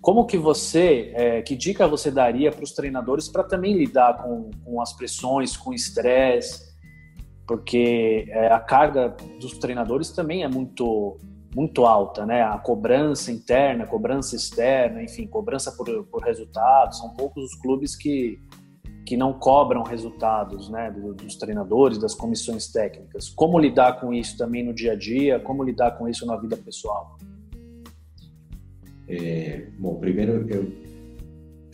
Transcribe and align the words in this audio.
como 0.00 0.26
que 0.26 0.38
você, 0.38 1.12
é, 1.14 1.42
que 1.42 1.56
dica 1.56 1.86
você 1.86 2.10
daria 2.10 2.52
para 2.52 2.62
os 2.62 2.72
treinadores 2.72 3.28
para 3.28 3.42
também 3.42 3.76
lidar 3.76 4.22
com, 4.22 4.50
com 4.64 4.80
as 4.80 4.92
pressões, 4.92 5.56
com 5.56 5.70
o 5.70 5.74
estresse, 5.74 6.68
porque 7.46 8.26
é, 8.28 8.52
a 8.52 8.60
carga 8.60 9.16
dos 9.40 9.58
treinadores 9.58 10.10
também 10.10 10.44
é 10.44 10.48
muito 10.48 11.18
muito 11.54 11.86
alta, 11.86 12.26
né? 12.26 12.42
A 12.42 12.58
cobrança 12.58 13.32
interna, 13.32 13.86
cobrança 13.86 14.36
externa, 14.36 15.02
enfim, 15.02 15.26
cobrança 15.26 15.72
por, 15.72 16.04
por 16.04 16.22
resultados. 16.22 16.98
São 16.98 17.10
poucos 17.14 17.42
os 17.42 17.54
clubes 17.54 17.96
que, 17.96 18.38
que 19.06 19.16
não 19.16 19.32
cobram 19.32 19.82
resultados, 19.82 20.68
né? 20.68 20.90
Dos 20.90 21.36
treinadores, 21.36 21.98
das 21.98 22.14
comissões 22.14 22.70
técnicas. 22.70 23.30
Como 23.30 23.58
lidar 23.58 23.98
com 23.98 24.12
isso 24.12 24.36
também 24.36 24.64
no 24.64 24.74
dia 24.74 24.92
a 24.92 24.96
dia? 24.96 25.40
Como 25.40 25.64
lidar 25.64 25.92
com 25.92 26.06
isso 26.06 26.26
na 26.26 26.36
vida 26.36 26.56
pessoal? 26.56 27.16
É, 29.08 29.64
bom, 29.78 29.94
primeiro 29.96 30.46
eu, 30.48 30.70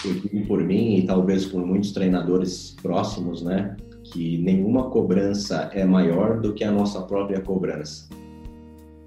eu 0.05 0.15
digo 0.15 0.47
por 0.47 0.63
mim 0.63 0.97
e 0.99 1.07
talvez 1.07 1.45
por 1.45 1.65
muitos 1.67 1.93
treinadores 1.93 2.77
próximos, 2.81 3.43
né? 3.43 3.77
Que 4.05 4.39
nenhuma 4.39 4.91
cobrança 4.91 5.71
é 5.73 5.85
maior 5.85 6.41
do 6.41 6.53
que 6.53 6.63
a 6.63 6.71
nossa 6.71 7.03
própria 7.03 7.41
cobrança. 7.41 8.09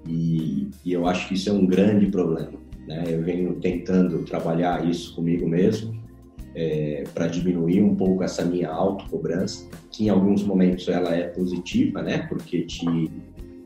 E, 0.06 0.68
e 0.84 0.92
eu 0.92 1.06
acho 1.06 1.28
que 1.28 1.34
isso 1.34 1.48
é 1.48 1.52
um 1.52 1.66
grande 1.66 2.06
problema. 2.06 2.58
Né? 2.86 3.04
Eu 3.08 3.22
venho 3.22 3.54
tentando 3.54 4.24
trabalhar 4.24 4.88
isso 4.88 5.14
comigo 5.14 5.46
mesmo 5.46 5.94
é, 6.54 7.04
para 7.14 7.28
diminuir 7.28 7.82
um 7.82 7.94
pouco 7.94 8.22
essa 8.24 8.44
minha 8.44 8.70
autocobrança, 8.70 9.68
que 9.90 10.06
em 10.06 10.08
alguns 10.08 10.42
momentos 10.42 10.88
ela 10.88 11.14
é 11.14 11.28
positiva, 11.28 12.02
né? 12.02 12.26
Porque 12.26 12.62
te 12.62 12.86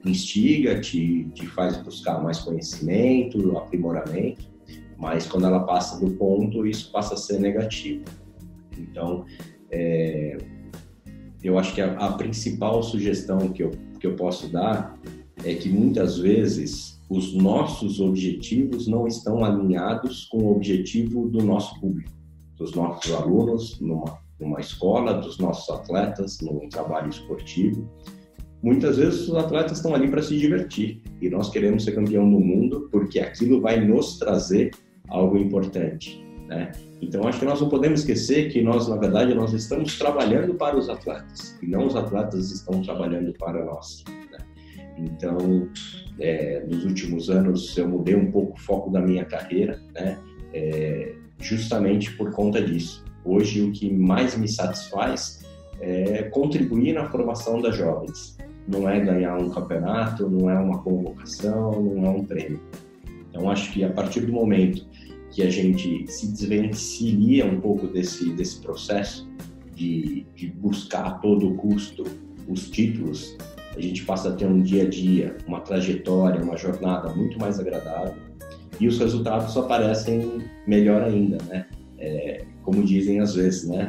instiga, 0.05 0.81
te, 0.81 1.25
te 1.33 1.47
faz 1.47 1.77
buscar 1.79 2.23
mais 2.23 2.41
conhecimento, 2.41 3.57
aprimoramento, 3.57 4.52
mas 5.03 5.27
quando 5.27 5.47
ela 5.47 5.65
passa 5.65 5.99
do 5.99 6.13
ponto, 6.13 6.65
isso 6.65 6.93
passa 6.93 7.15
a 7.15 7.17
ser 7.17 7.41
negativo. 7.41 8.05
Então, 8.79 9.25
é, 9.69 10.39
eu 11.43 11.59
acho 11.59 11.75
que 11.75 11.81
a, 11.81 11.95
a 11.95 12.13
principal 12.13 12.81
sugestão 12.85 13.49
que 13.49 13.65
eu, 13.65 13.73
que 13.99 14.07
eu 14.07 14.15
posso 14.15 14.47
dar 14.49 14.97
é 15.45 15.57
que 15.57 15.69
muitas 15.69 16.19
vezes 16.19 17.03
os 17.11 17.35
nossos 17.35 17.99
objetivos 17.99 18.87
não 18.87 19.09
estão 19.09 19.45
alinhados 19.45 20.27
com 20.27 20.39
o 20.39 20.53
objetivo 20.53 21.29
do 21.29 21.43
nosso 21.43 21.81
público, 21.81 22.13
dos 22.57 22.73
nossos 22.73 23.13
alunos 23.13 23.81
numa, 23.81 24.21
numa 24.39 24.61
escola, 24.61 25.15
dos 25.15 25.37
nossos 25.37 25.69
atletas 25.69 26.39
num 26.41 26.69
trabalho 26.69 27.11
esportivo. 27.11 27.91
Muitas 28.63 28.99
vezes 28.99 29.29
os 29.29 29.35
atletas 29.35 29.79
estão 29.79 29.97
ali 29.97 30.09
para 30.09 30.23
se 30.23 30.39
divertir 30.39 31.03
e 31.21 31.29
nós 31.29 31.51
queremos 31.51 31.83
ser 31.83 31.91
campeão 31.91 32.31
do 32.31 32.39
mundo 32.39 32.89
porque 32.93 33.19
aquilo 33.19 33.61
vai 33.61 33.85
nos 33.85 34.17
trazer 34.17 34.71
algo 35.13 35.37
importante, 35.37 36.25
né? 36.49 36.73
Então 37.01 37.27
acho 37.27 37.39
que 37.39 37.45
nós 37.45 37.61
não 37.61 37.69
podemos 37.69 38.01
esquecer 38.01 38.51
que 38.51 38.63
nós 38.63 38.89
na 38.89 38.97
verdade 38.97 39.35
nós 39.35 39.53
estamos 39.53 39.99
trabalhando 39.99 40.55
para 40.55 40.77
os 40.77 40.89
atletas 40.89 41.59
e 41.63 41.67
não 41.67 41.87
os 41.87 41.97
atletas 41.97 42.51
estão 42.51 42.81
trabalhando 42.83 43.33
para 43.35 43.65
nós. 43.65 44.05
Então, 44.99 45.69
é, 46.19 46.65
nos 46.69 46.85
últimos 46.85 47.31
anos, 47.31 47.77
eu 47.77 47.89
mudei 47.89 48.15
um 48.15 48.31
pouco 48.31 48.53
o 48.57 48.61
foco 48.61 48.91
da 48.91 49.01
minha 49.01 49.25
carreira, 49.25 49.81
né? 49.95 50.19
É, 50.53 51.15
justamente 51.41 52.13
por 52.17 52.31
conta 52.31 52.63
disso. 52.63 53.05
Hoje, 53.25 53.63
o 53.63 53.73
que 53.73 53.93
mais 53.93 54.37
me 54.37 54.49
satisfaz 54.49 55.43
é 55.81 56.25
contribuir 56.25 56.93
na 56.93 57.09
formação 57.11 57.61
das 57.61 57.77
jovens. 57.77 58.37
Não 58.69 58.89
é 58.89 59.01
ganhar 59.01 59.37
um 59.39 59.51
campeonato, 59.51 60.29
não 60.29 60.49
é 60.49 60.59
uma 60.59 60.79
convocação, 60.83 61.83
não 61.83 62.07
é 62.07 62.11
um 62.11 62.25
prêmio. 62.25 62.61
Então, 63.29 63.51
acho 63.51 63.73
que 63.73 63.83
a 63.83 63.91
partir 63.91 64.21
do 64.21 64.33
momento 64.33 64.87
que 65.33 65.43
a 65.43 65.51
gente 65.51 66.07
se 66.07 66.31
desvencilha 66.31 67.47
um 67.47 67.61
pouco 67.61 67.87
desse, 67.89 68.33
desse 68.35 68.61
processo 68.61 69.29
de, 69.75 70.27
de 70.37 70.49
buscar 70.49 71.07
a 71.07 71.11
todo 71.13 71.55
custo 71.55 72.05
os 72.47 72.71
títulos, 72.71 73.37
a 73.75 73.81
gente 73.81 74.05
passa 74.05 74.29
a 74.29 74.33
ter 74.33 74.47
um 74.47 74.61
dia 74.61 74.83
a 74.83 74.89
dia, 74.89 75.37
uma 75.47 75.61
trajetória, 75.61 76.43
uma 76.43 76.57
jornada 76.57 77.15
muito 77.15 77.39
mais 77.39 77.59
agradável 77.59 78.15
e 78.79 78.87
os 78.87 78.99
resultados 78.99 79.57
aparecem 79.57 80.43
melhor 80.67 81.03
ainda, 81.03 81.39
né? 81.49 81.67
É, 81.99 82.45
como 82.63 82.83
dizem 82.83 83.21
às 83.21 83.35
vezes, 83.35 83.69
né? 83.69 83.89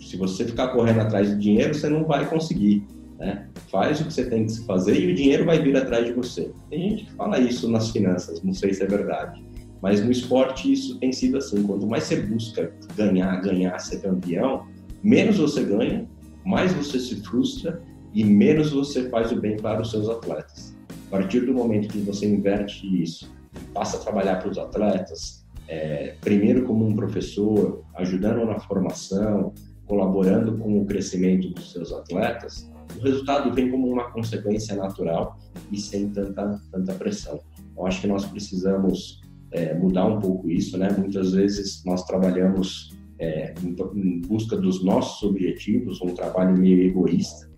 Se 0.00 0.16
você 0.16 0.44
ficar 0.44 0.68
correndo 0.68 1.00
atrás 1.00 1.30
do 1.30 1.38
dinheiro, 1.38 1.74
você 1.74 1.88
não 1.88 2.04
vai 2.04 2.28
conseguir, 2.28 2.84
né? 3.18 3.46
Faz 3.70 4.00
o 4.00 4.06
que 4.06 4.12
você 4.12 4.28
tem 4.28 4.46
que 4.46 4.64
fazer 4.64 4.98
e 4.98 5.12
o 5.12 5.14
dinheiro 5.14 5.44
vai 5.44 5.62
vir 5.62 5.76
atrás 5.76 6.06
de 6.06 6.12
você. 6.12 6.50
Tem 6.70 6.90
gente 6.90 7.04
que 7.04 7.12
fala 7.12 7.38
isso 7.38 7.70
nas 7.70 7.90
finanças, 7.90 8.42
não 8.42 8.52
sei 8.52 8.74
se 8.74 8.82
é 8.82 8.86
verdade. 8.86 9.42
Mas 9.82 10.02
no 10.02 10.12
esporte 10.12 10.72
isso 10.72 10.98
tem 11.00 11.12
sido 11.12 11.36
assim. 11.36 11.64
Quanto 11.64 11.86
mais 11.86 12.04
você 12.04 12.22
busca 12.22 12.72
ganhar, 12.96 13.40
ganhar, 13.40 13.76
ser 13.80 14.00
campeão, 14.00 14.66
menos 15.02 15.38
você 15.38 15.64
ganha, 15.64 16.08
mais 16.46 16.72
você 16.72 17.00
se 17.00 17.16
frustra 17.16 17.82
e 18.14 18.24
menos 18.24 18.70
você 18.70 19.08
faz 19.10 19.32
o 19.32 19.40
bem 19.40 19.56
para 19.56 19.82
os 19.82 19.90
seus 19.90 20.08
atletas. 20.08 20.74
A 21.08 21.10
partir 21.10 21.40
do 21.40 21.52
momento 21.52 21.88
que 21.88 21.98
você 21.98 22.26
inverte 22.26 22.86
isso, 23.02 23.30
passa 23.74 23.96
a 23.96 24.00
trabalhar 24.00 24.36
para 24.36 24.50
os 24.50 24.58
atletas, 24.58 25.44
é, 25.66 26.14
primeiro 26.20 26.64
como 26.64 26.86
um 26.86 26.94
professor, 26.94 27.82
ajudando 27.96 28.46
na 28.46 28.58
formação, 28.60 29.52
colaborando 29.86 30.56
com 30.58 30.80
o 30.80 30.86
crescimento 30.86 31.50
dos 31.50 31.72
seus 31.72 31.92
atletas, 31.92 32.70
o 32.96 33.02
resultado 33.02 33.52
vem 33.52 33.70
como 33.70 33.90
uma 33.90 34.10
consequência 34.10 34.76
natural 34.76 35.38
e 35.70 35.78
sem 35.78 36.10
tanta, 36.10 36.60
tanta 36.70 36.94
pressão. 36.94 37.40
Eu 37.76 37.86
acho 37.86 38.00
que 38.00 38.06
nós 38.06 38.24
precisamos 38.24 39.20
é, 39.52 39.74
mudar 39.74 40.06
um 40.06 40.20
pouco 40.20 40.50
isso, 40.50 40.76
né? 40.78 40.88
Muitas 40.96 41.32
vezes 41.32 41.82
nós 41.84 42.04
trabalhamos 42.04 42.96
é, 43.18 43.54
em, 43.62 43.76
em 43.94 44.20
busca 44.20 44.56
dos 44.56 44.84
nossos 44.84 45.22
objetivos, 45.22 46.00
um 46.00 46.14
trabalho 46.14 46.56
meio 46.56 46.82
egoísta, 46.82 47.50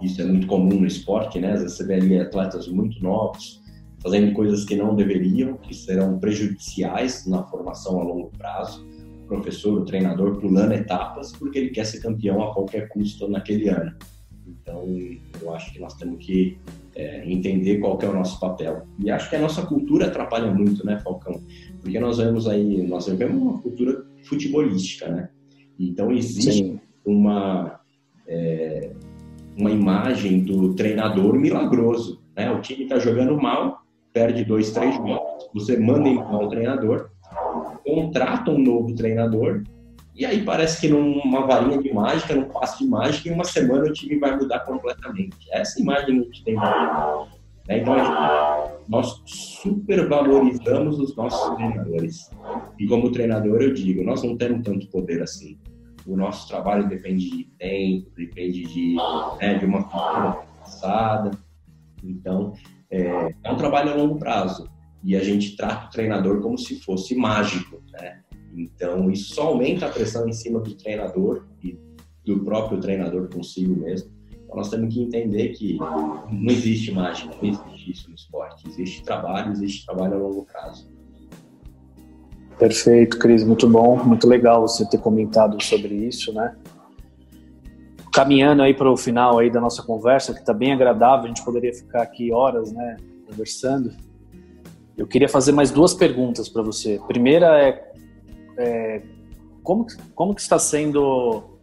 isso 0.00 0.22
é 0.22 0.24
muito 0.24 0.46
comum 0.46 0.80
no 0.80 0.86
esporte, 0.86 1.38
né? 1.38 1.56
Você 1.56 1.84
vê 1.84 1.94
ali 1.94 2.18
atletas 2.18 2.66
muito 2.68 3.02
novos 3.02 3.60
fazendo 4.02 4.32
coisas 4.32 4.64
que 4.64 4.74
não 4.74 4.96
deveriam, 4.96 5.58
que 5.58 5.74
serão 5.74 6.18
prejudiciais 6.18 7.26
na 7.26 7.44
formação 7.44 8.00
a 8.00 8.04
longo 8.04 8.30
prazo. 8.36 8.86
O 9.24 9.26
professor, 9.26 9.78
o 9.78 9.84
treinador 9.84 10.40
pulando 10.40 10.72
etapas 10.72 11.32
porque 11.32 11.58
ele 11.58 11.70
quer 11.70 11.84
ser 11.84 12.00
campeão 12.00 12.42
a 12.42 12.52
qualquer 12.52 12.88
custo 12.88 13.28
naquele 13.28 13.68
ano. 13.68 13.94
Então, 14.46 14.84
eu 15.40 15.54
acho 15.54 15.72
que 15.72 15.78
nós 15.78 15.94
temos 15.94 16.24
que 16.24 16.58
é, 16.94 17.30
entender 17.30 17.78
qual 17.78 17.98
é 18.00 18.08
o 18.08 18.14
nosso 18.14 18.38
papel. 18.40 18.86
E 18.98 19.10
acho 19.10 19.28
que 19.30 19.36
a 19.36 19.40
nossa 19.40 19.66
cultura 19.66 20.06
atrapalha 20.06 20.50
muito, 20.52 20.84
né, 20.84 20.98
Falcão? 20.98 21.40
Porque 21.80 21.98
nós 21.98 22.18
vemos 22.18 22.46
aí, 22.46 22.86
nós 22.86 23.06
vivemos 23.06 23.40
uma 23.40 23.58
cultura 23.60 24.04
futebolística, 24.24 25.08
né? 25.08 25.28
Então, 25.78 26.12
existe 26.12 26.52
Sim. 26.52 26.80
uma... 27.04 27.80
É, 28.26 28.90
uma 29.56 29.70
imagem 29.70 30.40
do 30.40 30.74
treinador 30.74 31.34
milagroso. 31.34 32.20
Né? 32.36 32.50
O 32.50 32.60
time 32.60 32.84
está 32.84 32.98
jogando 32.98 33.36
mal, 33.36 33.82
perde 34.12 34.44
dois, 34.44 34.70
três 34.70 34.94
jogos, 34.96 35.48
você 35.52 35.78
manda 35.78 36.08
embora 36.08 36.46
o 36.46 36.48
treinador, 36.48 37.10
contrata 37.84 38.50
um 38.50 38.58
novo 38.58 38.94
treinador, 38.94 39.62
e 40.14 40.26
aí 40.26 40.44
parece 40.44 40.80
que 40.80 40.88
numa 40.88 41.46
varinha 41.46 41.80
de 41.80 41.92
mágica, 41.92 42.34
num 42.34 42.48
passo 42.48 42.78
de 42.78 42.90
mágica, 42.90 43.28
em 43.28 43.32
uma 43.32 43.44
semana 43.44 43.84
o 43.84 43.92
time 43.92 44.18
vai 44.18 44.36
mudar 44.36 44.60
completamente. 44.60 45.36
Essa 45.50 45.80
imagem 45.80 46.20
a 46.20 46.22
gente 46.22 46.44
tem. 46.44 46.54
Né? 46.54 47.78
Então, 47.78 47.96
gente, 47.96 48.88
nós 48.88 49.22
supervalorizamos 49.26 50.98
os 50.98 51.16
nossos 51.16 51.54
treinadores. 51.56 52.30
E 52.78 52.86
como 52.86 53.12
treinador, 53.12 53.62
eu 53.62 53.72
digo, 53.72 54.02
nós 54.02 54.22
não 54.22 54.36
temos 54.36 54.62
tanto 54.62 54.88
poder 54.88 55.22
assim 55.22 55.56
o 56.06 56.16
nosso 56.16 56.48
trabalho 56.48 56.88
depende 56.88 57.30
de 57.30 57.44
tempo, 57.58 58.10
depende 58.16 58.62
de, 58.64 58.96
né, 59.40 59.54
de 59.58 59.64
uma 59.64 59.84
cultura 59.84 60.32
passada. 60.58 61.30
Então, 62.02 62.54
é, 62.90 63.34
é, 63.44 63.52
um 63.52 63.56
trabalho 63.56 63.92
a 63.92 63.94
longo 63.94 64.18
prazo 64.18 64.68
e 65.04 65.16
a 65.16 65.22
gente 65.22 65.56
trata 65.56 65.86
o 65.86 65.90
treinador 65.90 66.40
como 66.40 66.58
se 66.58 66.80
fosse 66.80 67.14
mágico, 67.14 67.82
né? 67.92 68.22
Então, 68.54 69.10
isso 69.10 69.34
só 69.34 69.48
aumenta 69.48 69.86
a 69.86 69.90
pressão 69.90 70.28
em 70.28 70.32
cima 70.32 70.60
do 70.60 70.74
treinador 70.74 71.46
e 71.62 71.78
do 72.24 72.40
próprio 72.40 72.80
treinador 72.80 73.28
consigo 73.32 73.74
mesmo. 73.76 74.10
Então, 74.44 74.56
nós 74.56 74.68
temos 74.68 74.92
que 74.92 75.02
entender 75.02 75.50
que 75.50 75.78
não 75.78 76.50
existe 76.50 76.92
mágica, 76.92 77.34
não 77.40 77.48
existe 77.48 77.90
isso 77.90 78.08
no 78.08 78.14
esporte. 78.14 78.68
Existe 78.68 79.02
trabalho, 79.04 79.52
existe 79.52 79.86
trabalho 79.86 80.14
a 80.14 80.18
longo 80.18 80.44
prazo. 80.44 80.88
Perfeito, 82.58 83.18
Cris, 83.18 83.42
muito 83.42 83.66
bom, 83.66 84.04
muito 84.04 84.26
legal 84.26 84.68
você 84.68 84.86
ter 84.86 84.98
comentado 84.98 85.62
sobre 85.62 85.94
isso, 85.94 86.30
né? 86.32 86.54
Caminhando 88.12 88.60
aí 88.60 88.74
para 88.74 88.90
o 88.90 88.96
final 88.98 89.38
aí 89.38 89.50
da 89.50 89.60
nossa 89.60 89.82
conversa, 89.82 90.34
que 90.34 90.40
está 90.40 90.52
bem 90.52 90.72
agradável, 90.72 91.24
a 91.24 91.28
gente 91.28 91.42
poderia 91.42 91.72
ficar 91.72 92.02
aqui 92.02 92.30
horas, 92.32 92.70
né, 92.70 92.96
conversando. 93.26 93.92
Eu 94.94 95.06
queria 95.06 95.28
fazer 95.28 95.52
mais 95.52 95.70
duas 95.70 95.94
perguntas 95.94 96.50
para 96.50 96.60
você. 96.60 97.00
Primeira 97.06 97.46
é, 97.62 97.92
é, 98.60 99.02
como 99.62 99.86
como 100.14 100.34
que 100.34 100.40
está 100.40 100.58
sendo 100.58 101.58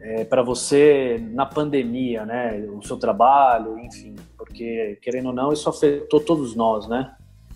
é, 0.00 0.24
para 0.24 0.42
você 0.42 1.18
na 1.32 1.46
pandemia, 1.46 2.24
né? 2.26 2.66
O 2.74 2.82
seu 2.82 2.96
trabalho, 2.96 3.78
enfim, 3.78 4.14
porque 4.36 4.98
querendo 5.02 5.26
ou 5.26 5.32
não, 5.32 5.52
isso 5.52 5.68
afetou 5.68 6.20
todos 6.20 6.54
nós, 6.54 6.88
né? 6.88 7.14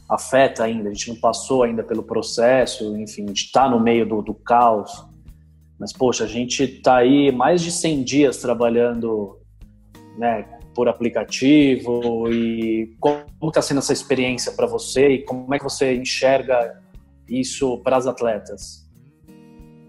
afeta 0.08 0.64
ainda, 0.64 0.88
a 0.88 0.92
gente 0.92 1.08
não 1.08 1.16
passou 1.16 1.62
ainda 1.62 1.82
pelo 1.82 2.02
processo, 2.02 2.96
enfim, 2.96 3.24
a 3.24 3.28
gente 3.28 3.46
está 3.46 3.68
no 3.68 3.80
meio 3.80 4.06
do, 4.06 4.22
do 4.22 4.34
caos. 4.34 5.04
Mas, 5.78 5.92
poxa, 5.92 6.24
a 6.24 6.28
gente 6.28 6.62
está 6.62 6.96
aí 6.96 7.30
mais 7.32 7.60
de 7.60 7.70
100 7.70 8.04
dias 8.04 8.36
trabalhando 8.38 9.38
né, 10.16 10.46
por 10.74 10.88
aplicativo 10.88 12.30
e 12.32 12.96
como 13.00 13.24
está 13.48 13.60
sendo 13.60 13.78
essa 13.78 13.92
experiência 13.92 14.52
para 14.52 14.66
você 14.66 15.08
e 15.08 15.24
como 15.24 15.52
é 15.54 15.58
que 15.58 15.64
você 15.64 15.94
enxerga 15.94 16.80
isso 17.28 17.78
para 17.78 17.96
as 17.96 18.06
atletas? 18.06 18.86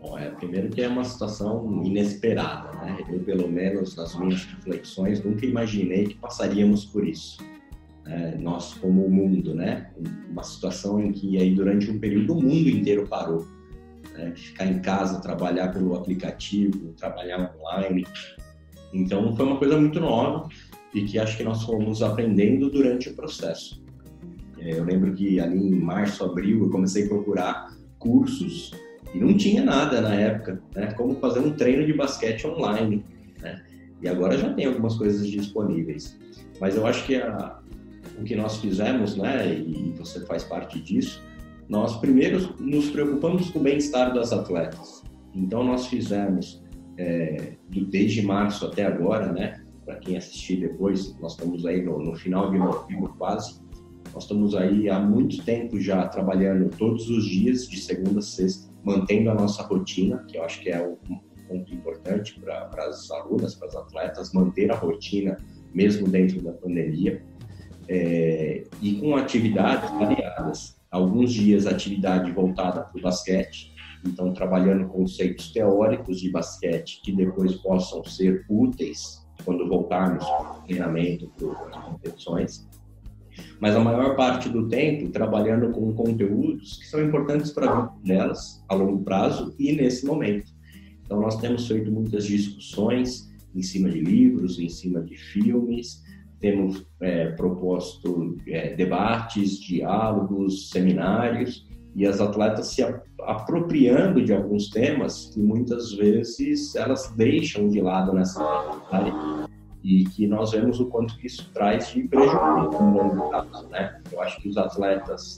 Bom, 0.02 0.18
é, 0.18 0.30
primeiro 0.32 0.70
que 0.70 0.82
é 0.82 0.88
uma 0.88 1.04
situação 1.04 1.84
inesperada, 1.84 2.72
né? 2.80 2.98
Eu, 3.10 3.20
pelo 3.20 3.48
menos, 3.50 3.96
nas 3.96 4.18
minhas 4.18 4.44
reflexões, 4.46 5.24
nunca 5.24 5.46
imaginei 5.46 6.08
que 6.08 6.16
passaríamos 6.16 6.86
por 6.86 7.08
isso 7.08 7.38
é, 8.10 8.38
nós 8.38 8.74
como 8.76 9.10
mundo, 9.10 9.54
né? 9.54 9.92
Uma 10.30 10.44
situação 10.44 11.00
em 11.00 11.12
que 11.12 11.38
aí 11.38 11.54
durante 11.54 11.92
um 11.92 12.00
período 12.00 12.34
o 12.34 12.42
mundo 12.42 12.70
inteiro 12.70 13.08
parou. 13.08 13.46
Né? 14.14 14.34
Ficar 14.36 14.66
em 14.66 14.80
casa, 14.80 15.22
trabalhar 15.22 15.70
pelo 15.70 15.96
aplicativo, 15.96 16.94
trabalhar 16.94 17.54
online. 17.60 18.06
Então 18.94 19.36
foi 19.36 19.46
uma 19.46 19.58
coisa 19.58 19.78
muito 19.78 20.00
nova 20.00 20.48
e 20.94 21.04
que 21.04 21.20
acho 21.20 21.36
que 21.36 21.44
nós 21.44 21.64
fomos 21.64 22.02
aprendendo 22.02 22.70
durante 22.70 23.10
o 23.10 23.16
processo. 23.16 23.84
É, 24.60 24.72
eu 24.78 24.84
lembro 24.84 25.14
que 25.14 25.40
ali 25.40 25.58
em 25.58 25.80
março, 25.80 26.24
abril, 26.24 26.64
eu 26.64 26.70
comecei 26.70 27.06
a 27.06 27.08
procurar 27.08 27.76
cursos 28.00 28.72
e 29.14 29.20
não 29.20 29.36
tinha 29.36 29.64
nada 29.64 30.02
na 30.02 30.14
época, 30.14 30.62
né? 30.76 30.92
Como 30.94 31.16
fazer 31.16 31.40
um 31.40 31.52
treino 31.52 31.86
de 31.86 31.94
basquete 31.94 32.46
online, 32.46 33.06
né? 33.42 33.64
E 34.02 34.08
agora 34.08 34.38
já 34.38 34.54
tem 34.54 34.66
algumas 34.66 34.96
coisas 34.96 35.28
disponíveis. 35.28 36.18
Mas 36.60 36.76
eu 36.76 36.86
acho 36.86 37.06
que 37.06 37.16
a, 37.16 37.60
o 38.20 38.24
que 38.24 38.36
nós 38.36 38.58
fizemos, 38.58 39.16
né, 39.16 39.54
e 39.54 39.94
você 39.98 40.26
faz 40.26 40.44
parte 40.44 40.80
disso, 40.80 41.24
nós 41.68 41.98
primeiro 41.98 42.56
nos 42.60 42.90
preocupamos 42.90 43.50
com 43.50 43.60
o 43.60 43.64
bem-estar 43.64 44.14
das 44.14 44.32
atletas. 44.32 45.04
Então 45.34 45.64
nós 45.64 45.88
fizemos 45.88 46.64
é, 46.98 47.54
desde 47.70 48.22
março 48.22 48.66
até 48.66 48.86
agora, 48.86 49.32
né, 49.32 49.62
para 49.86 49.96
quem 49.96 50.18
assistir 50.18 50.58
depois, 50.58 51.18
nós 51.20 51.34
estamos 51.34 51.66
aí 51.66 51.84
no, 51.84 52.00
no 52.00 52.16
final 52.16 52.52
de 52.52 52.58
novembro 52.58 53.14
quase. 53.18 53.60
Nós 54.14 54.24
estamos 54.24 54.56
aí 54.56 54.90
há 54.90 55.00
muito 55.00 55.44
tempo 55.44 55.80
já 55.80 56.08
trabalhando 56.08 56.70
todos 56.78 57.10
os 57.10 57.26
dias, 57.26 57.68
de 57.68 57.78
segunda 57.80 58.20
a 58.20 58.22
sexta, 58.22 58.72
mantendo 58.84 59.30
a 59.30 59.36
nossa 59.36 59.64
rotina, 59.64 60.24
que 60.28 60.38
eu 60.38 60.44
acho 60.44 60.62
que 60.62 60.70
é 60.70 60.82
um 60.82 60.96
ponto 61.48 61.74
importante 61.74 62.40
para 62.40 62.70
as 62.88 63.10
alunas, 63.12 63.56
para 63.56 63.68
as 63.68 63.76
atletas, 63.76 64.34
manter 64.34 64.72
a 64.72 64.76
rotina 64.76 65.38
mesmo 65.74 66.08
dentro 66.08 66.42
da 66.42 66.54
pandemia 66.54 67.24
é, 67.88 68.64
e 68.82 68.96
com 68.96 69.16
atividades 69.16 69.90
variadas. 69.92 70.78
Alguns 70.90 71.34
dias 71.34 71.68
atividade 71.68 72.32
voltada 72.32 72.82
para 72.82 72.98
o 72.98 73.02
basquete, 73.02 73.74
então 74.06 74.34
trabalhando 74.34 74.88
conceitos 74.88 75.52
teóricos 75.52 76.20
de 76.22 76.32
basquete 76.32 77.02
que 77.04 77.12
depois 77.12 77.56
possam 77.56 78.04
ser 78.06 78.46
úteis 78.50 79.26
quando 79.44 79.68
voltarmos 79.68 80.26
para 80.26 80.60
o 80.60 80.62
treinamento, 80.64 81.30
para 81.38 81.78
as 81.78 81.86
competições. 81.86 82.68
Mas 83.60 83.76
a 83.76 83.80
maior 83.80 84.16
parte 84.16 84.50
do 84.50 84.68
tempo 84.68 85.10
trabalhando 85.10 85.72
com 85.72 85.94
conteúdos 85.94 86.78
que 86.78 86.88
são 86.88 87.04
importantes 87.04 87.52
para 87.52 87.92
delas 88.04 88.64
a 88.68 88.76
longo 88.76 89.04
prazo 89.04 89.54
e 89.58 89.74
nesse 89.74 90.06
momento. 90.06 90.52
Então 91.04 91.22
nós 91.22 91.38
temos 91.38 91.68
feito 91.68 91.92
muitas 91.92 92.26
discussões 92.26 93.32
em 93.56 93.62
cima 93.62 93.90
de 93.90 94.00
livros, 94.00 94.60
em 94.60 94.70
cima 94.70 95.02
de 95.02 95.18
filmes, 95.18 96.04
temos 96.40 96.86
é, 97.00 97.32
proposto 97.32 98.38
é, 98.48 98.76
debates, 98.76 99.60
diálogos, 99.60 100.70
seminários 100.70 101.66
e 101.96 102.06
as 102.06 102.22
atletas 102.22 102.68
se 102.68 102.84
apropriando 103.24 104.24
de 104.24 104.32
alguns 104.32 104.70
temas 104.70 105.32
que 105.34 105.40
muitas 105.40 105.94
vezes 105.94 106.76
elas 106.76 107.12
deixam 107.18 107.68
de 107.70 107.82
lado 107.82 108.14
nessa 108.14 108.44
área 108.92 109.47
e 109.88 110.04
que 110.04 110.28
nós 110.28 110.52
vemos 110.52 110.82
o 110.82 110.88
quanto 110.88 111.16
isso 111.26 111.50
traz 111.54 111.94
de 111.94 112.04
prejuízo 112.10 112.72
no 112.72 112.98
longo 112.98 113.30
prazo, 113.30 113.70
né? 113.70 114.02
Eu 114.12 114.22
acho 114.22 114.42
que 114.42 114.50
os 114.50 114.58
atletas, 114.58 115.38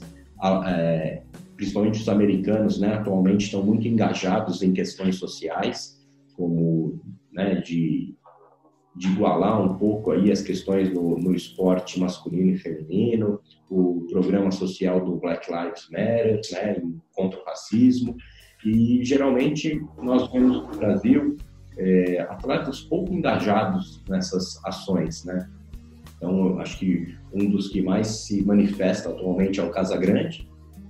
é, 0.66 1.22
principalmente 1.56 2.00
os 2.00 2.08
americanos, 2.08 2.80
né, 2.80 2.94
atualmente 2.94 3.44
estão 3.44 3.62
muito 3.62 3.86
engajados 3.86 4.60
em 4.60 4.72
questões 4.72 5.16
sociais, 5.16 6.04
como 6.36 7.00
né, 7.32 7.60
de 7.60 8.16
de 8.96 9.06
igualar 9.06 9.62
um 9.62 9.78
pouco 9.78 10.10
aí 10.10 10.32
as 10.32 10.42
questões 10.42 10.92
no, 10.92 11.16
no, 11.16 11.32
esporte 11.32 12.00
masculino 12.00 12.50
e 12.50 12.58
feminino, 12.58 13.40
o 13.70 14.04
programa 14.10 14.50
social 14.50 15.02
do 15.02 15.16
Black 15.16 15.48
Lives 15.48 15.88
Matter, 15.90 16.40
né, 16.52 16.82
contra 17.12 17.40
o 17.40 17.44
racismo, 17.44 18.16
e 18.66 19.02
geralmente 19.04 19.80
nós 20.02 20.30
vemos 20.32 20.66
no 20.66 20.76
Brasil 20.76 21.36
é, 21.80 22.20
atletas 22.28 22.82
pouco 22.82 23.12
engajados 23.12 24.02
nessas 24.06 24.62
ações, 24.64 25.24
né? 25.24 25.48
Então, 26.16 26.58
acho 26.60 26.78
que 26.78 27.14
um 27.32 27.48
dos 27.48 27.68
que 27.68 27.80
mais 27.80 28.06
se 28.06 28.44
manifesta 28.44 29.08
atualmente 29.08 29.58
é 29.58 29.62
o 29.62 29.70
Casagrande, 29.70 30.46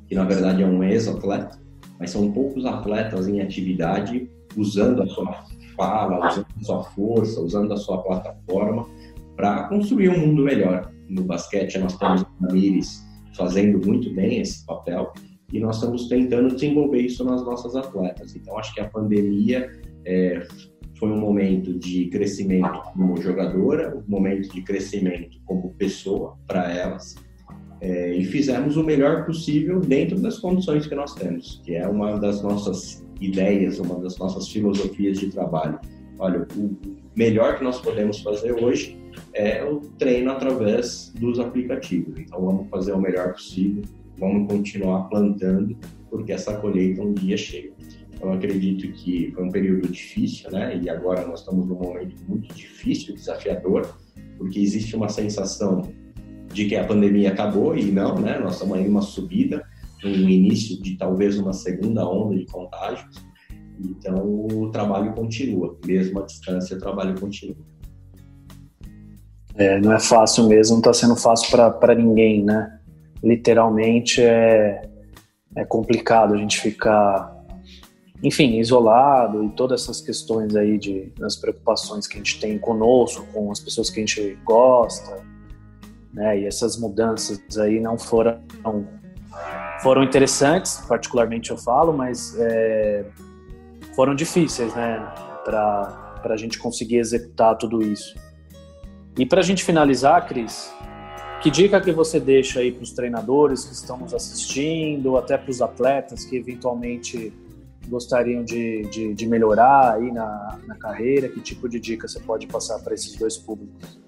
que 0.09 0.15
na 0.17 0.25
verdade 0.25 0.65
é 0.65 0.67
um 0.67 0.83
ex-atleta, 0.83 1.61
mas 2.01 2.11
são 2.11 2.33
poucos 2.33 2.67
atletas 2.67 3.29
em 3.29 3.41
atividade 3.41 4.29
usando 4.57 5.03
a 5.03 5.07
sua 5.07 5.45
fala, 5.77 6.29
usando 6.29 6.47
a 6.61 6.65
sua 6.65 6.83
força, 6.83 7.41
usando 7.41 7.73
a 7.73 7.77
sua 7.77 8.03
plataforma 8.03 8.89
para 9.37 9.69
construir 9.69 10.09
um 10.09 10.19
mundo 10.19 10.43
melhor. 10.43 10.91
No 11.09 11.23
basquete, 11.23 11.79
nós 11.79 11.97
temos 11.97 12.23
a 12.23 12.47
Ramires 12.47 13.07
fazendo 13.37 13.87
muito 13.87 14.13
bem 14.13 14.41
esse 14.41 14.67
papel 14.67 15.13
e 15.53 15.61
nós 15.61 15.77
estamos 15.77 16.09
tentando 16.09 16.53
desenvolver 16.53 17.03
isso 17.03 17.25
nas 17.25 17.45
nossas 17.45 17.77
atletas. 17.77 18.35
Então, 18.35 18.59
acho 18.59 18.75
que 18.75 18.81
a 18.81 18.89
pandemia 18.89 19.71
é, 20.05 20.47
foi 21.01 21.11
um 21.11 21.19
momento 21.19 21.73
de 21.79 22.07
crescimento 22.09 22.83
como 22.93 23.21
jogadora, 23.21 23.97
um 23.97 24.05
momento 24.07 24.53
de 24.53 24.61
crescimento 24.61 25.39
como 25.47 25.73
pessoa 25.75 26.37
para 26.47 26.71
elas. 26.71 27.17
É, 27.81 28.15
e 28.15 28.23
fizemos 28.27 28.77
o 28.77 28.85
melhor 28.85 29.25
possível 29.25 29.81
dentro 29.81 30.21
das 30.21 30.39
condições 30.39 30.87
que 30.87 30.95
nós 30.95 31.15
temos, 31.15 31.63
que 31.65 31.75
é 31.75 31.89
uma 31.89 32.19
das 32.19 32.43
nossas 32.43 33.03
ideias, 33.19 33.79
uma 33.79 33.99
das 33.99 34.19
nossas 34.19 34.49
filosofias 34.49 35.19
de 35.19 35.31
trabalho. 35.31 35.81
Olha, 36.19 36.47
o 36.55 36.77
melhor 37.17 37.57
que 37.57 37.65
nós 37.65 37.81
podemos 37.81 38.21
fazer 38.21 38.53
hoje 38.53 39.01
é 39.33 39.65
o 39.65 39.81
treino 39.99 40.31
através 40.31 41.11
dos 41.19 41.41
aplicativos. 41.41 42.19
Então, 42.19 42.45
vamos 42.45 42.69
fazer 42.69 42.93
o 42.93 43.01
melhor 43.01 43.33
possível, 43.33 43.83
vamos 44.19 44.53
continuar 44.53 45.09
plantando, 45.09 45.75
porque 46.11 46.33
essa 46.33 46.59
colheita 46.59 47.01
um 47.01 47.15
dia 47.15 47.39
chega. 47.39 47.73
Eu 48.21 48.33
acredito 48.33 48.93
que 48.93 49.33
foi 49.35 49.45
um 49.45 49.51
período 49.51 49.89
difícil, 49.89 50.51
né? 50.51 50.77
E 50.77 50.91
agora 50.91 51.27
nós 51.27 51.41
estamos 51.41 51.67
num 51.67 51.77
momento 51.77 52.17
muito 52.29 52.55
difícil, 52.55 53.15
desafiador, 53.15 53.95
porque 54.37 54.61
existe 54.61 54.95
uma 54.95 55.09
sensação 55.09 55.91
de 56.53 56.67
que 56.67 56.77
a 56.77 56.85
pandemia 56.85 57.31
acabou 57.31 57.77
e 57.77 57.91
não, 57.91 58.19
né? 58.19 58.39
Nós 58.39 58.55
estamos 58.55 58.77
aí 58.77 58.87
uma 58.87 59.03
subida, 59.03 59.65
um 60.05 60.29
início 60.29 60.81
de 60.83 60.97
talvez 60.97 61.39
uma 61.39 61.53
segunda 61.53 62.07
onda 62.07 62.37
de 62.37 62.47
contágios. 62.47 63.25
Então, 63.83 64.17
o 64.27 64.71
trabalho 64.71 65.13
continua, 65.13 65.79
mesmo 65.87 66.21
à 66.21 66.27
distância, 66.27 66.77
o 66.77 66.81
trabalho 66.81 67.19
continua. 67.19 67.57
É, 69.55 69.81
não 69.81 69.93
é 69.93 70.01
fácil 70.01 70.47
mesmo, 70.49 70.75
não 70.75 70.81
está 70.81 70.93
sendo 70.93 71.17
fácil 71.17 71.51
para 71.51 71.95
ninguém, 71.95 72.45
né? 72.45 72.79
Literalmente 73.23 74.23
é, 74.23 74.83
é 75.57 75.65
complicado 75.65 76.35
a 76.35 76.37
gente 76.37 76.61
ficar, 76.61 77.37
enfim, 78.23 78.59
isolado 78.59 79.45
e 79.45 79.49
todas 79.51 79.83
essas 79.83 80.01
questões 80.01 80.55
aí 80.55 80.77
de 80.77 81.13
das 81.19 81.37
preocupações 81.37 82.07
que 82.07 82.15
a 82.15 82.19
gente 82.19 82.39
tem 82.39 82.59
conosco, 82.59 83.27
com 83.33 83.51
as 83.51 83.61
pessoas 83.61 83.89
que 83.89 84.01
a 84.01 84.05
gente 84.05 84.39
gosta, 84.45 85.23
né? 86.13 86.41
E 86.41 86.47
essas 86.47 86.77
mudanças 86.77 87.41
aí 87.59 87.81
não 87.81 87.99
foram 87.99 88.39
foram 89.83 90.03
interessantes, 90.03 90.83
particularmente 90.87 91.51
eu 91.51 91.57
falo, 91.57 91.93
mas 91.93 92.39
é, 92.39 93.07
foram 93.95 94.15
difíceis, 94.15 94.75
né, 94.75 94.99
para 95.45 96.21
a 96.25 96.37
gente 96.37 96.59
conseguir 96.59 96.99
executar 96.99 97.57
tudo 97.57 97.83
isso. 97.83 98.15
E 99.19 99.25
para 99.25 99.41
a 99.41 99.43
gente 99.43 99.65
finalizar, 99.65 100.27
Cris, 100.27 100.71
que 101.43 101.51
dica 101.51 101.81
que 101.81 101.93
você 101.93 102.21
deixa 102.21 102.61
aí 102.61 102.71
para 102.71 102.83
os 102.83 102.93
treinadores 102.93 103.65
que 103.65 103.73
estão 103.73 103.97
nos 103.97 104.13
assistindo, 104.13 105.17
até 105.17 105.39
para 105.39 105.51
os 105.51 105.63
atletas 105.63 106.25
que 106.25 106.37
eventualmente 106.37 107.33
gostariam 107.89 108.45
de, 108.45 108.83
de, 108.83 109.15
de 109.15 109.27
melhorar 109.27 109.95
aí 109.95 110.11
na, 110.13 110.59
na 110.67 110.75
carreira? 110.77 111.29
Que 111.29 111.41
tipo 111.41 111.69
de 111.69 111.81
dica 111.81 112.07
você 112.07 112.21
pode 112.21 112.47
passar 112.47 112.79
para 112.81 112.95
esses 112.95 113.17
dois 113.17 113.37
públicos? 113.37 114.01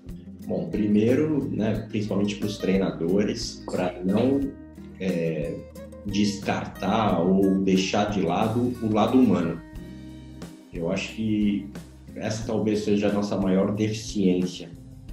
Bom, 0.46 0.68
primeiro, 0.68 1.48
né, 1.50 1.86
principalmente 1.88 2.36
para 2.36 2.46
os 2.46 2.58
treinadores, 2.58 3.62
para 3.66 4.00
não 4.04 4.40
é, 5.00 5.54
descartar 6.04 7.20
ou 7.20 7.60
deixar 7.60 8.10
de 8.10 8.20
lado 8.20 8.72
o 8.82 8.92
lado 8.92 9.18
humano. 9.18 9.60
Eu 10.72 10.90
acho 10.90 11.14
que 11.14 11.70
essa 12.14 12.46
talvez 12.46 12.80
seja 12.80 13.08
a 13.08 13.12
nossa 13.12 13.36
maior 13.36 13.74
deficiência, 13.74 14.70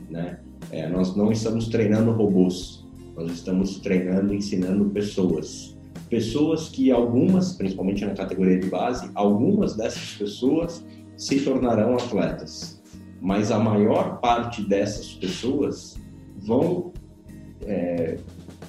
né? 0.09 0.39
É, 0.71 0.87
nós 0.87 1.15
não 1.15 1.31
estamos 1.31 1.67
treinando 1.67 2.11
robôs, 2.11 2.85
Nós 3.15 3.31
estamos 3.31 3.79
treinando, 3.79 4.33
ensinando 4.33 4.85
pessoas. 4.89 5.77
Pessoas 6.09 6.69
que 6.69 6.91
algumas, 6.91 7.53
principalmente 7.53 8.05
na 8.05 8.13
categoria 8.13 8.59
de 8.59 8.67
base, 8.67 9.09
algumas 9.13 9.75
dessas 9.75 10.15
pessoas 10.15 10.83
se 11.15 11.39
tornarão 11.41 11.95
atletas. 11.95 12.81
Mas 13.21 13.51
a 13.51 13.59
maior 13.59 14.19
parte 14.19 14.61
dessas 14.61 15.13
pessoas 15.13 15.99
vão 16.37 16.91
é, 17.61 18.17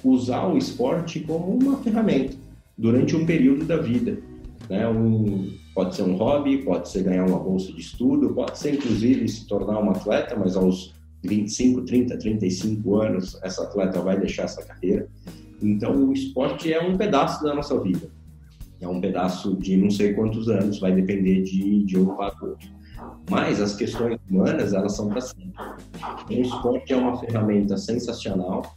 usar 0.03 0.47
o 0.47 0.57
esporte 0.57 1.21
como 1.21 1.55
uma 1.55 1.77
ferramenta 1.77 2.35
durante 2.77 3.15
um 3.15 3.25
período 3.25 3.65
da 3.65 3.77
vida. 3.77 4.17
Né? 4.69 4.87
Um, 4.87 5.51
pode 5.73 5.95
ser 5.95 6.03
um 6.03 6.15
hobby, 6.15 6.59
pode 6.59 6.89
ser 6.89 7.03
ganhar 7.03 7.25
uma 7.25 7.39
bolsa 7.39 7.71
de 7.71 7.81
estudo, 7.81 8.33
pode 8.33 8.57
ser 8.57 8.75
inclusive 8.75 9.27
se 9.27 9.47
tornar 9.47 9.79
um 9.79 9.89
atleta, 9.89 10.35
mas 10.35 10.55
aos 10.55 10.93
25, 11.23 11.81
30, 11.81 12.17
35 12.17 12.95
anos, 12.95 13.39
essa 13.43 13.63
atleta 13.63 13.99
vai 14.01 14.19
deixar 14.19 14.43
essa 14.43 14.63
carreira. 14.63 15.07
Então, 15.61 16.09
o 16.09 16.13
esporte 16.13 16.71
é 16.73 16.81
um 16.81 16.97
pedaço 16.97 17.43
da 17.43 17.53
nossa 17.53 17.79
vida. 17.79 18.09
É 18.79 18.87
um 18.87 18.99
pedaço 18.99 19.55
de 19.55 19.77
não 19.77 19.91
sei 19.91 20.13
quantos 20.13 20.49
anos, 20.49 20.79
vai 20.79 20.91
depender 20.91 21.43
de, 21.43 21.83
de 21.83 21.99
um 21.99 22.15
para 22.15 22.33
outro. 22.41 22.69
Mas 23.29 23.61
as 23.61 23.75
questões 23.75 24.19
humanas, 24.29 24.73
elas 24.73 24.95
são 24.95 25.07
para 25.09 25.21
sempre. 25.21 25.53
O 26.29 26.33
esporte 26.33 26.93
é 26.93 26.97
uma 26.97 27.17
ferramenta 27.19 27.77
sensacional 27.77 28.75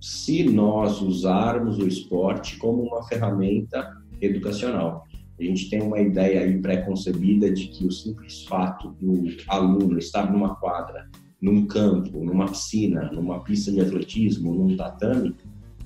se 0.00 0.44
nós 0.44 1.00
usarmos 1.00 1.78
o 1.78 1.88
esporte 1.88 2.58
como 2.58 2.82
uma 2.82 3.02
ferramenta 3.04 3.96
educacional. 4.20 5.04
A 5.38 5.42
gente 5.42 5.68
tem 5.68 5.82
uma 5.82 5.98
ideia 5.98 6.42
aí 6.42 6.60
pré-concebida 6.60 7.50
de 7.50 7.66
que 7.68 7.86
o 7.86 7.90
simples 7.90 8.44
fato 8.44 8.94
do 9.00 9.24
aluno 9.48 9.98
estar 9.98 10.30
numa 10.30 10.54
quadra 10.56 11.08
num 11.44 11.66
campo, 11.66 12.24
numa 12.24 12.46
piscina, 12.46 13.10
numa 13.12 13.40
pista 13.40 13.70
de 13.70 13.80
atletismo, 13.80 14.54
num 14.54 14.76
tatame, 14.76 15.34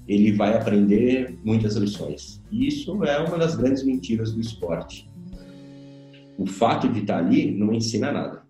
ele 0.08 0.32
vai 0.32 0.56
aprender 0.56 1.38
muitas 1.44 1.76
lições. 1.76 2.42
E 2.50 2.66
isso 2.66 3.04
é 3.04 3.18
uma 3.18 3.36
das 3.36 3.54
grandes 3.54 3.84
mentiras 3.84 4.32
do 4.32 4.40
esporte. 4.40 5.08
O 6.38 6.46
fato 6.46 6.88
de 6.88 7.00
estar 7.00 7.18
ali 7.18 7.50
não 7.50 7.72
ensina 7.72 8.10
nada, 8.10 8.42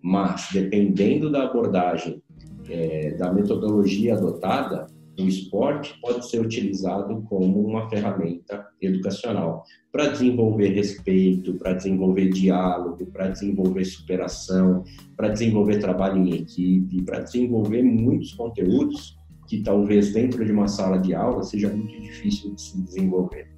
mas 0.00 0.48
dependendo 0.52 1.30
da 1.30 1.44
abordagem, 1.44 2.22
é, 2.68 3.10
da 3.16 3.32
metodologia 3.32 4.14
adotada, 4.14 4.86
o 5.18 5.24
esporte 5.24 5.94
pode 6.00 6.26
ser 6.26 6.40
utilizado 6.40 7.22
como 7.28 7.66
uma 7.66 7.88
ferramenta 7.90 8.66
educacional 8.80 9.64
para 9.90 10.08
desenvolver 10.08 10.68
respeito, 10.68 11.54
para 11.54 11.74
desenvolver 11.74 12.30
diálogo, 12.30 13.04
para 13.06 13.28
desenvolver 13.28 13.84
superação, 13.84 14.84
para 15.14 15.28
desenvolver 15.28 15.78
trabalho 15.80 16.16
em 16.16 16.34
equipe, 16.34 17.02
para 17.02 17.20
desenvolver 17.20 17.82
muitos 17.82 18.32
conteúdos 18.32 19.18
que 19.46 19.62
talvez 19.62 20.12
dentro 20.12 20.44
de 20.44 20.52
uma 20.52 20.68
sala 20.68 20.98
de 20.98 21.14
aula 21.14 21.42
seja 21.42 21.68
muito 21.68 22.00
difícil 22.00 22.54
de 22.54 22.62
se 22.62 22.82
desenvolver. 22.82 23.48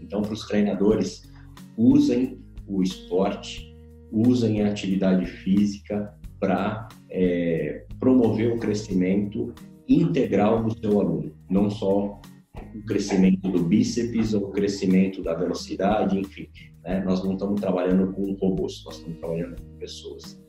Então, 0.00 0.22
para 0.22 0.32
os 0.32 0.46
treinadores, 0.46 1.30
usem 1.76 2.38
o 2.66 2.82
esporte, 2.82 3.74
usem 4.10 4.62
a 4.62 4.68
atividade 4.68 5.26
física 5.26 6.14
para 6.38 6.88
é, 7.10 7.84
promover 7.98 8.52
o 8.52 8.58
crescimento 8.58 9.54
integral 9.88 10.62
do 10.62 10.78
seu 10.78 11.00
aluno, 11.00 11.34
não 11.50 11.70
só 11.70 12.20
o 12.74 12.84
crescimento 12.86 13.48
do 13.48 13.62
bíceps 13.62 14.34
ou 14.34 14.48
o 14.48 14.50
crescimento 14.50 15.22
da 15.22 15.34
velocidade, 15.34 16.18
enfim. 16.18 16.48
Né? 16.82 17.02
Nós 17.04 17.22
não 17.24 17.34
estamos 17.34 17.60
trabalhando 17.60 18.12
com 18.12 18.32
robôs, 18.34 18.82
nós 18.84 18.96
estamos 18.96 19.18
trabalhando 19.18 19.56
com 19.60 19.78
pessoas. 19.78 20.40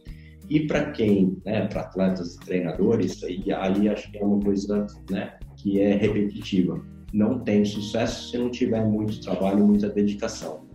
E 0.50 0.68
para 0.68 0.92
quem, 0.92 1.38
né, 1.46 1.68
para 1.68 1.82
atletas 1.82 2.36
e 2.36 2.40
treinadores, 2.40 3.24
aí, 3.24 3.44
aí 3.52 3.90
acho 3.90 4.12
que 4.12 4.18
é 4.18 4.24
uma 4.24 4.40
coisa 4.40 4.86
né, 5.10 5.34
que 5.58 5.80
é 5.80 5.96
repetitiva. 5.96 6.80
Não 7.14 7.40
tem 7.40 7.64
sucesso 7.66 8.32
se 8.32 8.38
não 8.38 8.50
tiver 8.50 8.86
muito 8.86 9.20
trabalho, 9.22 9.66
muita 9.66 9.90
dedicação. 9.90 10.66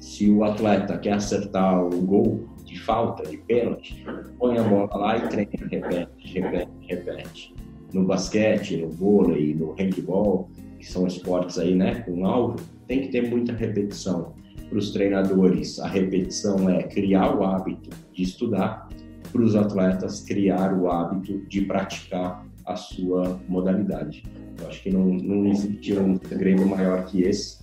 Se 0.00 0.30
o 0.30 0.44
atleta 0.44 0.96
quer 0.98 1.14
acertar 1.14 1.84
o 1.84 2.00
gol 2.02 2.48
de 2.64 2.78
falta, 2.78 3.28
de 3.28 3.36
pênalti, 3.38 4.04
põe 4.38 4.56
a 4.58 4.62
bola 4.62 4.96
lá 4.96 5.16
e 5.16 5.28
treina, 5.28 5.50
repete, 5.68 6.32
repete, 6.32 6.70
repete 6.86 7.58
no 7.92 8.04
basquete, 8.04 8.76
no 8.76 8.88
vôlei, 8.90 9.54
no 9.54 9.72
handball, 9.72 10.50
que 10.78 10.86
são 10.86 11.06
esportes 11.06 11.58
aí, 11.58 11.74
né, 11.74 12.02
com 12.02 12.24
alvo, 12.26 12.56
tem 12.86 13.02
que 13.02 13.08
ter 13.08 13.28
muita 13.28 13.52
repetição. 13.52 14.34
Para 14.68 14.78
os 14.78 14.90
treinadores, 14.90 15.78
a 15.80 15.88
repetição 15.88 16.68
é 16.68 16.82
criar 16.82 17.34
o 17.34 17.44
hábito 17.44 17.90
de 18.12 18.22
estudar, 18.22 18.87
para 19.30 19.42
os 19.42 19.54
atletas, 19.54 20.20
criar 20.20 20.72
o 20.74 20.90
hábito 20.90 21.38
de 21.48 21.62
praticar 21.62 22.46
a 22.66 22.76
sua 22.76 23.40
modalidade. 23.48 24.22
Eu 24.60 24.68
acho 24.68 24.82
que 24.82 24.90
não, 24.90 25.06
não 25.06 25.46
existe 25.46 25.94
um 25.98 26.18
segredo 26.18 26.66
maior 26.66 27.04
que 27.06 27.22
esse, 27.22 27.58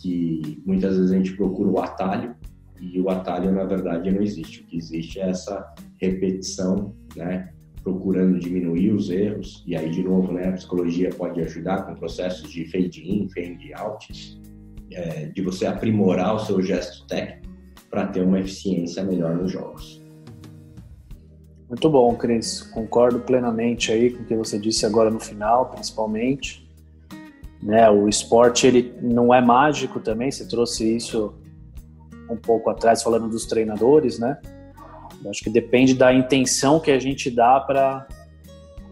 que 0.00 0.62
muitas 0.64 0.96
vezes 0.96 1.12
a 1.12 1.16
gente 1.16 1.36
procura 1.36 1.70
o 1.70 1.80
atalho, 1.80 2.34
e 2.80 3.00
o 3.00 3.08
atalho, 3.08 3.50
na 3.52 3.64
verdade, 3.64 4.10
não 4.10 4.20
existe. 4.20 4.60
O 4.60 4.64
que 4.64 4.76
existe 4.76 5.18
é 5.18 5.30
essa 5.30 5.74
repetição, 5.98 6.94
né? 7.16 7.50
procurando 7.82 8.38
diminuir 8.38 8.92
os 8.92 9.10
erros, 9.10 9.62
e 9.66 9.76
aí, 9.76 9.90
de 9.90 10.02
novo, 10.02 10.32
né, 10.32 10.48
a 10.48 10.52
psicologia 10.52 11.10
pode 11.10 11.38
ajudar 11.42 11.84
com 11.84 11.94
processos 11.94 12.50
de 12.50 12.64
fade-in, 12.64 13.28
fade-out, 13.28 14.40
é, 14.90 15.26
de 15.26 15.42
você 15.42 15.66
aprimorar 15.66 16.34
o 16.34 16.38
seu 16.38 16.62
gesto 16.62 17.06
técnico 17.06 17.52
para 17.90 18.06
ter 18.06 18.22
uma 18.22 18.40
eficiência 18.40 19.04
melhor 19.04 19.36
nos 19.36 19.52
jogos. 19.52 20.03
Muito 21.74 21.90
bom, 21.90 22.14
Cris. 22.14 22.62
Concordo 22.62 23.18
plenamente 23.18 23.90
aí 23.90 24.12
com 24.12 24.22
o 24.22 24.24
que 24.24 24.36
você 24.36 24.56
disse 24.56 24.86
agora 24.86 25.10
no 25.10 25.18
final, 25.18 25.70
principalmente. 25.70 26.64
Né, 27.60 27.90
o 27.90 28.08
esporte 28.08 28.64
ele 28.64 28.94
não 29.02 29.34
é 29.34 29.40
mágico 29.40 29.98
também. 29.98 30.30
Você 30.30 30.46
trouxe 30.46 30.94
isso 30.94 31.34
um 32.30 32.36
pouco 32.36 32.70
atrás 32.70 33.02
falando 33.02 33.28
dos 33.28 33.44
treinadores, 33.46 34.20
né? 34.20 34.38
acho 35.28 35.42
que 35.42 35.50
depende 35.50 35.94
da 35.94 36.14
intenção 36.14 36.78
que 36.78 36.92
a 36.92 36.98
gente 37.00 37.28
dá 37.28 37.58
para 37.58 38.06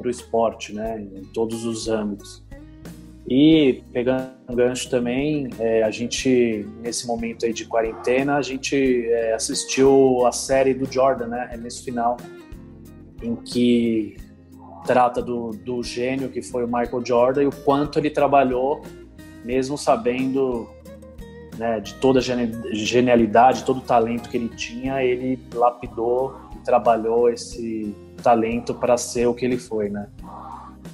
o 0.05 0.09
esporte, 0.09 0.75
né, 0.75 1.01
em 1.01 1.23
todos 1.27 1.65
os 1.65 1.89
âmbitos. 1.89 2.43
E 3.29 3.85
pegando 3.93 4.33
um 4.49 4.57
gancho 4.57 4.91
também, 4.91 5.49
é, 5.61 5.85
a 5.85 5.91
gente 5.93 6.67
nesse 6.81 7.07
momento 7.07 7.47
aí 7.47 7.53
de 7.53 7.65
quarentena, 7.65 8.39
a 8.39 8.43
gente 8.43 9.07
é, 9.07 9.35
assistiu 9.35 10.27
a 10.27 10.33
série 10.33 10.75
do 10.75 10.91
Jordan, 10.93 11.29
né, 11.29 11.57
nesse 11.63 11.85
final, 11.85 12.17
em 13.23 13.37
que 13.37 14.17
trata 14.85 15.23
do, 15.23 15.51
do 15.51 15.83
gênio 15.83 16.29
que 16.29 16.43
foi 16.43 16.65
o 16.65 16.67
Michael 16.67 17.05
Jordan 17.05 17.43
e 17.43 17.47
o 17.47 17.53
quanto 17.53 17.99
ele 17.99 18.11
trabalhou, 18.11 18.83
mesmo 19.45 19.79
sabendo 19.79 20.69
né, 21.57 21.81
de 21.81 21.95
toda 21.95 22.19
a 22.19 22.23
genialidade, 22.73 23.65
todo 23.65 23.79
o 23.79 23.83
talento 23.83 24.29
que 24.29 24.37
ele 24.37 24.49
tinha, 24.49 25.03
ele 25.03 25.39
lapidou 25.55 26.37
e 26.55 26.65
trabalhou 26.65 27.31
esse 27.31 27.95
talento 28.23 28.75
para 28.75 28.97
ser 28.97 29.27
o 29.27 29.35
que 29.35 29.45
ele 29.45 29.59
foi, 29.59 29.89
né? 29.89 30.09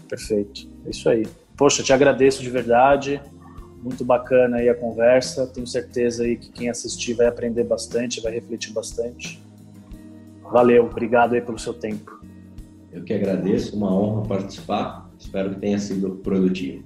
Perfeito. 0.09 0.69
É 0.87 0.91
isso 0.91 1.09
aí. 1.09 1.27
Poxa, 1.57 1.83
te 1.83 1.93
agradeço 1.93 2.43
de 2.43 2.51
verdade. 2.51 3.21
Muito 3.83 4.05
bacana 4.05 4.57
aí 4.57 4.69
a 4.69 4.75
conversa. 4.75 5.47
Tenho 5.47 5.67
certeza 5.67 6.25
aí 6.25 6.37
que 6.37 6.51
quem 6.51 6.69
assistir 6.69 7.15
vai 7.15 7.27
aprender 7.27 7.65
bastante, 7.65 8.21
vai 8.21 8.33
refletir 8.33 8.73
bastante. 8.73 9.41
Valeu, 10.51 10.87
obrigado 10.87 11.35
aí 11.35 11.41
pelo 11.41 11.59
seu 11.59 11.75
tempo. 11.75 12.18
Eu 12.93 13.05
que 13.05 13.13
agradeço, 13.13 13.77
uma 13.77 13.95
honra 13.95 14.27
participar. 14.27 15.11
Espero 15.19 15.51
que 15.51 15.61
tenha 15.61 15.79
sido 15.79 16.17
produtivo. 16.17 16.85